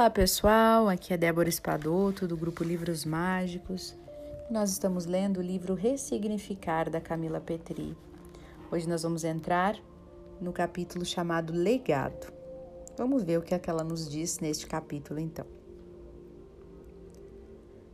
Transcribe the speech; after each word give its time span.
Olá 0.00 0.08
pessoal, 0.08 0.88
aqui 0.88 1.12
é 1.12 1.16
Débora 1.18 1.50
Espadoto 1.50 2.26
do 2.26 2.34
grupo 2.34 2.64
Livros 2.64 3.04
Mágicos. 3.04 3.94
Nós 4.50 4.70
estamos 4.70 5.04
lendo 5.04 5.40
o 5.40 5.42
livro 5.42 5.74
Ressignificar 5.74 6.88
da 6.88 7.02
Camila 7.02 7.38
Petri. 7.38 7.94
Hoje 8.70 8.88
nós 8.88 9.02
vamos 9.02 9.24
entrar 9.24 9.76
no 10.40 10.54
capítulo 10.54 11.04
chamado 11.04 11.52
Legado. 11.52 12.32
Vamos 12.96 13.22
ver 13.22 13.38
o 13.38 13.42
que, 13.42 13.54
é 13.54 13.58
que 13.58 13.68
ela 13.68 13.84
nos 13.84 14.08
diz 14.08 14.38
neste 14.38 14.66
capítulo 14.66 15.20
então. 15.20 15.44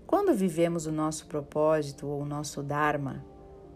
Quando 0.07 0.33
vivemos 0.33 0.87
o 0.87 0.93
nosso 0.93 1.27
propósito 1.27 2.07
ou 2.07 2.23
o 2.23 2.25
nosso 2.25 2.63
Dharma, 2.63 3.27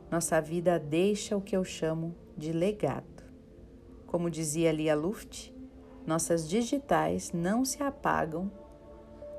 nossa 0.08 0.40
vida 0.40 0.78
deixa 0.78 1.36
o 1.36 1.42
que 1.42 1.56
eu 1.56 1.64
chamo 1.64 2.14
de 2.36 2.52
legado. 2.52 3.24
Como 4.06 4.30
dizia 4.30 4.70
Lia 4.70 4.94
Luft, 4.94 5.50
nossas 6.06 6.48
digitais 6.48 7.32
não 7.32 7.64
se 7.64 7.82
apagam 7.82 8.50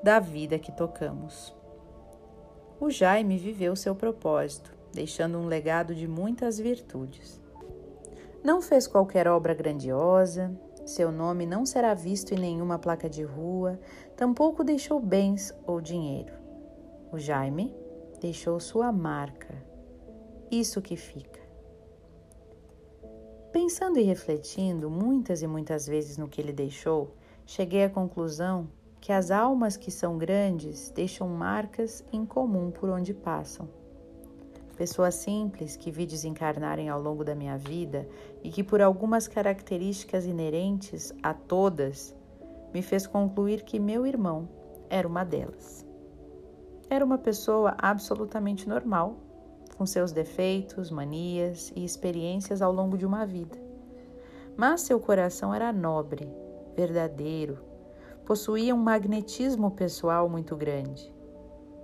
da 0.04 0.20
vida 0.20 0.58
que 0.58 0.72
tocamos. 0.72 1.56
O 2.80 2.90
Jaime 2.90 3.38
viveu 3.38 3.76
seu 3.76 3.94
propósito, 3.94 4.74
deixando 4.92 5.38
um 5.38 5.46
legado 5.46 5.94
de 5.94 6.08
muitas 6.08 6.58
virtudes. 6.58 7.40
Não 8.44 8.62
fez 8.62 8.88
qualquer 8.88 9.28
obra 9.28 9.54
grandiosa, 9.54 10.52
seu 10.86 11.12
nome 11.12 11.46
não 11.46 11.66
será 11.66 11.94
visto 11.94 12.34
em 12.34 12.40
nenhuma 12.40 12.80
placa 12.80 13.08
de 13.08 13.24
rua, 13.24 13.80
tampouco 14.16 14.64
deixou 14.64 15.00
bens 15.00 15.54
ou 15.68 15.80
dinheiro. 15.80 16.34
O 17.12 17.20
Jaime 17.20 17.76
deixou 18.20 18.60
sua 18.60 18.92
marca, 18.92 19.54
isso 20.50 20.82
que 20.82 20.96
fica. 20.96 21.41
Pensando 23.52 24.00
e 24.00 24.04
refletindo 24.04 24.90
muitas 24.90 25.42
e 25.42 25.48
muitas 25.48 25.86
vezes 25.86 26.18
no 26.18 26.30
que 26.30 26.40
ele 26.40 26.54
deixou, 26.54 27.14
cheguei 27.46 27.84
à 27.84 27.90
conclusão 27.90 28.70
que 29.02 29.12
as 29.12 29.30
almas 29.30 29.76
que 29.76 29.92
são 29.92 30.18
grandes 30.18 30.90
deixam 30.90 31.28
marcas 31.28 32.02
em 32.14 32.26
comum 32.26 32.72
por 32.72 32.90
onde 32.90 33.14
passam. 33.14 33.68
Pessoas 34.78 35.16
simples 35.16 35.76
que 35.76 35.92
vi 35.92 36.06
desencarnarem 36.06 36.88
ao 36.88 37.02
longo 37.02 37.26
da 37.26 37.36
minha 37.36 37.58
vida 37.58 38.08
e 38.42 38.50
que, 38.50 38.64
por 38.64 38.82
algumas 38.82 39.28
características 39.28 40.26
inerentes 40.26 41.14
a 41.22 41.34
todas, 41.34 42.16
me 42.74 42.82
fez 42.82 43.06
concluir 43.06 43.64
que 43.64 43.80
meu 43.80 44.08
irmão 44.08 44.48
era 44.90 45.06
uma 45.06 45.26
delas. 45.26 45.86
Era 46.90 47.04
uma 47.04 47.18
pessoa 47.18 47.76
absolutamente 47.78 48.68
normal, 48.68 49.18
com 49.82 49.86
seus 49.88 50.12
defeitos, 50.12 50.92
manias 50.92 51.74
e 51.76 51.84
experiências 51.84 52.62
ao 52.62 52.72
longo 52.72 52.96
de 52.96 53.04
uma 53.04 53.26
vida. 53.26 53.58
Mas 54.56 54.82
seu 54.82 55.00
coração 55.00 55.52
era 55.52 55.74
nobre, 55.74 56.32
verdadeiro, 56.76 57.58
possuía 58.24 58.76
um 58.76 58.78
magnetismo 58.78 59.72
pessoal 59.72 60.30
muito 60.30 60.56
grande. 60.56 61.12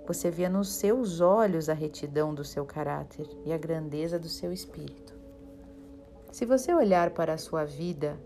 Você 0.06 0.30
via 0.30 0.48
nos 0.48 0.74
seus 0.74 1.20
olhos 1.20 1.68
a 1.68 1.72
retidão 1.72 2.32
do 2.32 2.44
seu 2.44 2.64
caráter 2.64 3.28
e 3.44 3.52
a 3.52 3.58
grandeza 3.58 4.16
do 4.16 4.28
seu 4.28 4.52
espírito. 4.52 5.12
Se 6.30 6.46
você 6.46 6.72
olhar 6.72 7.10
para 7.10 7.32
a 7.32 7.38
sua 7.38 7.64
vida, 7.64 8.16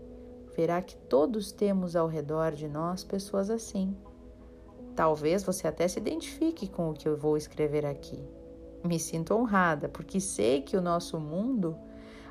verá 0.55 0.83
que 0.83 0.95
todos 0.95 1.51
temos 1.51 1.95
ao 1.95 2.05
redor 2.05 2.51
de 2.51 2.67
nós 2.67 3.03
pessoas 3.03 3.49
assim. 3.49 3.97
Talvez 4.95 5.43
você 5.43 5.67
até 5.67 5.87
se 5.87 5.97
identifique 5.97 6.67
com 6.67 6.91
o 6.91 6.93
que 6.93 7.09
eu 7.09 7.17
vou 7.17 7.35
escrever 7.35 7.87
aqui. 7.87 8.23
Me 8.83 8.99
sinto 8.99 9.33
honrada, 9.33 9.87
porque 9.87 10.19
sei 10.19 10.61
que 10.61 10.75
o 10.75 10.81
nosso 10.81 11.19
mundo, 11.19 11.77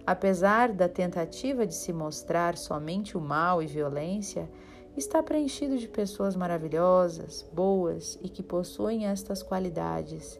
apesar 0.06 0.72
da 0.72 0.88
tentativa 0.88 1.66
de 1.66 1.74
se 1.74 1.92
mostrar 1.92 2.58
somente 2.58 3.16
o 3.16 3.20
mal 3.20 3.62
e 3.62 3.66
violência, 3.66 4.50
está 4.96 5.22
preenchido 5.22 5.78
de 5.78 5.88
pessoas 5.88 6.36
maravilhosas, 6.36 7.48
boas 7.52 8.18
e 8.22 8.28
que 8.28 8.42
possuem 8.42 9.06
estas 9.06 9.42
qualidades, 9.42 10.38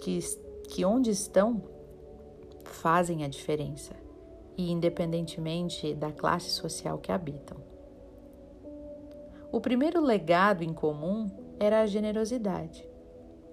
que, 0.00 0.18
que 0.68 0.84
onde 0.84 1.10
estão 1.10 1.62
fazem 2.64 3.22
a 3.24 3.28
diferença, 3.28 3.94
e 4.56 4.72
independentemente 4.72 5.94
da 5.94 6.10
classe 6.10 6.50
social 6.50 6.98
que 6.98 7.12
habitam. 7.12 7.58
O 9.52 9.60
primeiro 9.60 10.00
legado 10.00 10.62
em 10.64 10.72
comum 10.72 11.30
era 11.58 11.82
a 11.82 11.86
generosidade. 11.86 12.95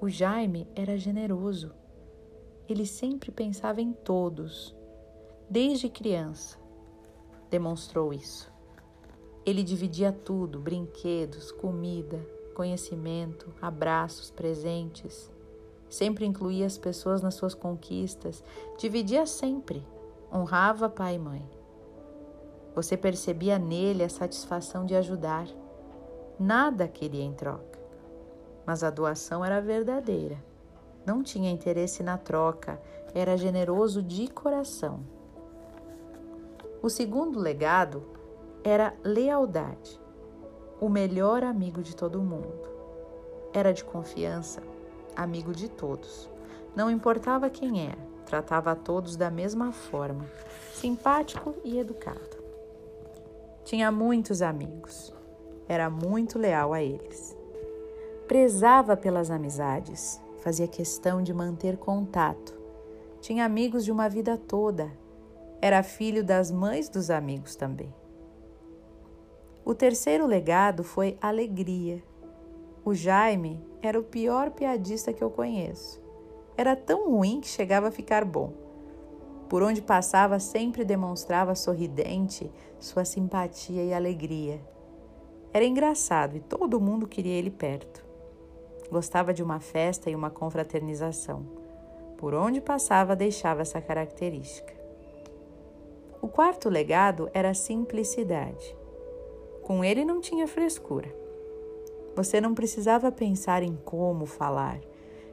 O 0.03 0.09
Jaime 0.09 0.67
era 0.75 0.97
generoso. 0.97 1.71
Ele 2.67 2.85
sempre 2.85 3.31
pensava 3.31 3.79
em 3.79 3.93
todos. 3.93 4.75
Desde 5.49 5.87
criança, 5.87 6.59
demonstrou 7.49 8.11
isso. 8.11 8.51
Ele 9.45 9.63
dividia 9.63 10.11
tudo: 10.11 10.59
brinquedos, 10.59 11.53
comida, 11.53 12.19
conhecimento, 12.53 13.53
abraços, 13.61 14.29
presentes. 14.29 15.31
Sempre 15.89 16.25
incluía 16.25 16.65
as 16.65 16.77
pessoas 16.77 17.21
nas 17.21 17.35
suas 17.35 17.55
conquistas, 17.55 18.43
dividia 18.77 19.25
sempre, 19.25 19.87
honrava 20.29 20.89
pai 20.89 21.15
e 21.15 21.19
mãe. 21.19 21.49
Você 22.75 22.97
percebia 22.97 23.57
nele 23.57 24.03
a 24.03 24.09
satisfação 24.09 24.85
de 24.85 24.95
ajudar. 24.95 25.47
Nada 26.37 26.89
queria 26.89 27.23
em 27.23 27.31
troca 27.31 27.82
mas 28.65 28.83
a 28.83 28.89
doação 28.89 29.43
era 29.43 29.61
verdadeira. 29.61 30.37
Não 31.05 31.21
tinha 31.21 31.51
interesse 31.51 32.01
na 32.01 32.17
troca, 32.17 32.81
era 33.13 33.37
generoso 33.37 34.01
de 34.01 34.27
coração. 34.27 35.01
O 36.81 36.89
segundo 36.89 37.39
legado 37.39 38.03
era 38.63 38.93
lealdade, 39.03 39.99
o 40.79 40.89
melhor 40.89 41.43
amigo 41.43 41.81
de 41.81 41.95
todo 41.95 42.21
mundo. 42.21 42.71
Era 43.53 43.73
de 43.73 43.83
confiança, 43.83 44.61
amigo 45.15 45.53
de 45.53 45.69
todos. 45.69 46.29
Não 46.75 46.89
importava 46.89 47.49
quem 47.49 47.85
era, 47.87 48.01
tratava 48.25 48.71
a 48.71 48.75
todos 48.75 49.15
da 49.15 49.29
mesma 49.29 49.71
forma, 49.71 50.25
simpático 50.73 51.53
e 51.63 51.77
educado. 51.77 52.43
Tinha 53.63 53.91
muitos 53.91 54.41
amigos, 54.41 55.13
era 55.67 55.89
muito 55.89 56.39
leal 56.39 56.73
a 56.73 56.81
eles. 56.81 57.37
Prezava 58.27 58.95
pelas 58.95 59.29
amizades, 59.29 60.21
fazia 60.37 60.65
questão 60.65 61.21
de 61.21 61.33
manter 61.33 61.75
contato. 61.75 62.57
Tinha 63.19 63.43
amigos 63.43 63.83
de 63.83 63.91
uma 63.91 64.07
vida 64.07 64.37
toda. 64.37 64.89
Era 65.61 65.83
filho 65.83 66.23
das 66.23 66.49
mães 66.49 66.87
dos 66.87 67.09
amigos 67.09 67.57
também. 67.57 67.93
O 69.65 69.75
terceiro 69.75 70.25
legado 70.25 70.85
foi 70.85 71.17
alegria. 71.21 72.01
O 72.85 72.93
Jaime 72.93 73.61
era 73.81 73.99
o 73.99 74.03
pior 74.03 74.51
piadista 74.51 75.11
que 75.11 75.21
eu 75.21 75.29
conheço. 75.29 76.01
Era 76.55 76.77
tão 76.77 77.11
ruim 77.11 77.41
que 77.41 77.47
chegava 77.47 77.89
a 77.89 77.91
ficar 77.91 78.23
bom. 78.23 78.53
Por 79.49 79.61
onde 79.61 79.81
passava, 79.81 80.39
sempre 80.39 80.85
demonstrava 80.85 81.55
sorridente 81.55 82.49
sua 82.79 83.03
simpatia 83.03 83.83
e 83.83 83.93
alegria. 83.93 84.61
Era 85.51 85.65
engraçado 85.65 86.37
e 86.37 86.39
todo 86.39 86.79
mundo 86.79 87.05
queria 87.05 87.33
ele 87.33 87.51
perto. 87.51 88.12
Gostava 88.93 89.33
de 89.33 89.41
uma 89.41 89.59
festa 89.59 90.11
e 90.11 90.15
uma 90.15 90.29
confraternização. 90.29 91.43
Por 92.15 92.35
onde 92.35 92.61
passava, 92.61 93.15
deixava 93.15 93.63
essa 93.63 93.81
característica. 93.81 94.71
O 96.21 96.27
quarto 96.27 96.69
legado 96.69 97.27
era 97.33 97.49
a 97.49 97.53
simplicidade. 97.55 98.77
Com 99.63 99.83
ele 99.83 100.05
não 100.05 100.21
tinha 100.21 100.47
frescura. 100.47 101.11
Você 102.15 102.39
não 102.39 102.53
precisava 102.53 103.11
pensar 103.11 103.63
em 103.63 103.75
como 103.83 104.27
falar. 104.27 104.79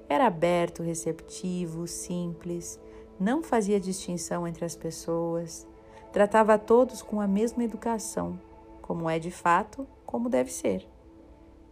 Era 0.09 0.27
aberto, 0.27 0.83
receptivo, 0.83 1.87
simples, 1.87 2.81
não 3.21 3.43
fazia 3.43 3.79
distinção 3.79 4.49
entre 4.49 4.65
as 4.65 4.75
pessoas, 4.75 5.69
tratava 6.11 6.59
todos 6.59 7.03
com 7.03 7.21
a 7.21 7.29
mesma 7.29 7.63
educação, 7.63 8.41
como 8.81 9.11
é 9.11 9.19
de 9.19 9.31
fato, 9.31 9.87
como 10.07 10.31
deve 10.31 10.51
ser. 10.51 10.89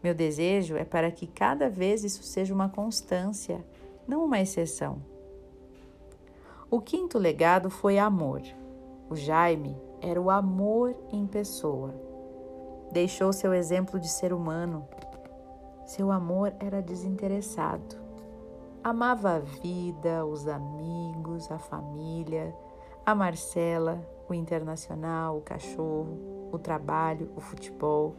Meu 0.02 0.14
desejo 0.14 0.76
é 0.76 0.84
para 0.84 1.10
que 1.10 1.26
cada 1.26 1.68
vez 1.68 2.04
isso 2.04 2.22
seja 2.22 2.54
uma 2.54 2.68
constância, 2.68 3.64
não 4.06 4.24
uma 4.24 4.40
exceção. 4.40 5.02
O 6.70 6.80
quinto 6.80 7.18
legado 7.18 7.68
foi 7.70 7.98
amor. 7.98 8.42
O 9.10 9.16
Jaime 9.16 9.76
era 10.00 10.20
o 10.20 10.30
amor 10.30 10.94
em 11.10 11.26
pessoa. 11.26 11.94
Deixou 12.92 13.32
seu 13.32 13.52
exemplo 13.52 13.98
de 13.98 14.08
ser 14.08 14.32
humano. 14.32 14.86
Seu 15.84 16.12
amor 16.12 16.54
era 16.60 16.80
desinteressado. 16.80 17.96
Amava 18.84 19.36
a 19.36 19.38
vida, 19.40 20.24
os 20.24 20.46
amigos, 20.46 21.50
a 21.50 21.58
família, 21.58 22.54
a 23.04 23.14
Marcela, 23.14 24.00
o 24.28 24.34
internacional, 24.34 25.38
o 25.38 25.40
cachorro, 25.40 26.50
o 26.52 26.58
trabalho, 26.58 27.30
o 27.34 27.40
futebol 27.40 28.14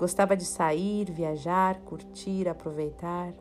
Gostava 0.00 0.34
de 0.34 0.46
sair, 0.46 1.10
viajar, 1.10 1.78
curtir, 1.82 2.48
aproveitar. 2.48 3.34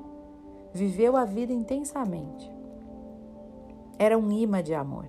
Viveu 0.73 1.15
a 1.15 1.23
vida 1.23 1.53
intensamente. 1.53 2.51
Era 3.97 4.17
um 4.17 4.29
imã 4.29 4.61
de 4.61 4.73
amor. 4.73 5.05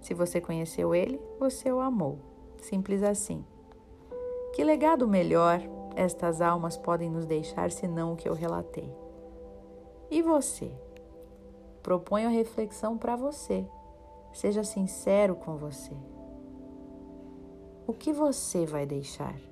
Se 0.00 0.14
você 0.14 0.40
conheceu 0.40 0.92
ele, 0.92 1.20
você 1.38 1.70
o 1.70 1.78
amou. 1.78 2.18
Simples 2.60 3.04
assim. 3.04 3.44
Que 4.52 4.64
legado 4.64 5.06
melhor 5.06 5.62
estas 5.94 6.40
almas 6.40 6.76
podem 6.76 7.08
nos 7.08 7.24
deixar 7.24 7.70
senão 7.70 8.12
o 8.12 8.16
que 8.16 8.28
eu 8.28 8.34
relatei? 8.34 8.92
E 10.10 10.20
você? 10.22 10.72
Proponho 11.84 12.26
a 12.26 12.32
reflexão 12.32 12.98
para 12.98 13.14
você. 13.14 13.64
Seja 14.32 14.64
sincero 14.64 15.36
com 15.36 15.56
você. 15.56 15.94
O 17.86 17.92
que 17.92 18.12
você 18.12 18.66
vai 18.66 18.84
deixar? 18.84 19.49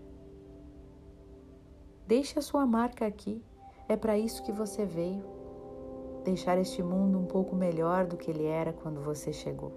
Deixe 2.08 2.38
a 2.38 2.42
sua 2.42 2.64
marca 2.64 3.06
aqui. 3.06 3.44
É 3.86 3.94
para 3.94 4.16
isso 4.16 4.42
que 4.42 4.50
você 4.50 4.86
veio. 4.86 5.22
Deixar 6.24 6.56
este 6.56 6.82
mundo 6.82 7.18
um 7.18 7.26
pouco 7.26 7.54
melhor 7.54 8.06
do 8.06 8.16
que 8.16 8.30
ele 8.30 8.46
era 8.46 8.72
quando 8.72 9.02
você 9.02 9.30
chegou. 9.30 9.74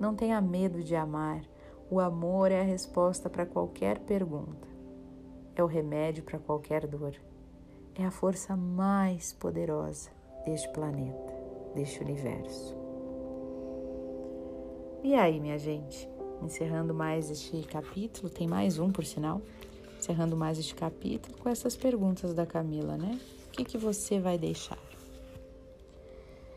Não 0.00 0.16
tenha 0.16 0.40
medo 0.40 0.82
de 0.82 0.96
amar. 0.96 1.44
O 1.88 2.00
amor 2.00 2.50
é 2.50 2.60
a 2.60 2.64
resposta 2.64 3.30
para 3.30 3.46
qualquer 3.46 4.00
pergunta. 4.00 4.66
É 5.54 5.62
o 5.62 5.68
remédio 5.68 6.24
para 6.24 6.40
qualquer 6.40 6.84
dor. 6.84 7.14
É 7.94 8.04
a 8.04 8.10
força 8.10 8.56
mais 8.56 9.32
poderosa 9.32 10.10
deste 10.44 10.68
planeta, 10.70 11.32
deste 11.76 12.02
universo. 12.02 12.76
E 15.04 15.14
aí, 15.14 15.38
minha 15.38 15.58
gente? 15.58 16.10
Encerrando 16.42 16.92
mais 16.92 17.30
este 17.30 17.62
capítulo, 17.68 18.28
tem 18.28 18.48
mais 18.48 18.80
um 18.80 18.90
por 18.90 19.04
sinal 19.04 19.40
encerrando 20.04 20.36
mais 20.36 20.58
este 20.58 20.74
capítulo 20.74 21.34
com 21.38 21.48
essas 21.48 21.74
perguntas 21.74 22.34
da 22.34 22.44
Camila, 22.44 22.98
né? 22.98 23.18
O 23.48 23.50
que, 23.52 23.64
que 23.64 23.78
você 23.78 24.20
vai 24.20 24.36
deixar? 24.36 24.78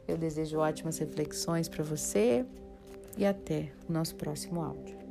Eu 0.06 0.18
desejo 0.18 0.58
ótimas 0.58 0.98
reflexões 0.98 1.70
para 1.70 1.84
você 1.84 2.46
e 3.18 3.26
até 3.26 3.72
o 3.88 3.94
nosso 3.94 4.16
próximo 4.16 4.62
áudio. 4.62 5.07